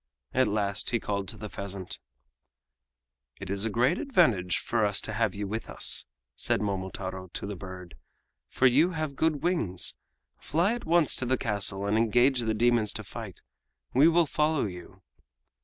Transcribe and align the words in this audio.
At 0.33 0.47
last 0.47 0.89
he 0.89 0.99
called 0.99 1.27
to 1.27 1.37
the 1.37 1.47
pheasant: 1.47 1.99
"It 3.39 3.51
is 3.51 3.65
a 3.65 3.69
great 3.69 3.99
advantage 3.99 4.57
for 4.57 4.83
us 4.83 4.99
to 5.01 5.13
have 5.13 5.35
you 5.35 5.47
with 5.47 5.69
us." 5.69 6.05
said 6.35 6.59
Momotaro 6.59 7.27
to 7.33 7.45
the 7.45 7.55
bird, 7.55 7.93
"for 8.49 8.65
you 8.65 8.93
have 8.93 9.15
good 9.15 9.43
wings. 9.43 9.93
Fly 10.39 10.73
at 10.73 10.85
once 10.85 11.15
to 11.17 11.27
the 11.27 11.37
castle 11.37 11.85
and 11.85 11.97
engage 11.99 12.39
the 12.39 12.55
demons 12.55 12.91
to 12.93 13.03
fight. 13.03 13.43
We 13.93 14.07
will 14.07 14.25
follow 14.25 14.65
you." 14.65 15.03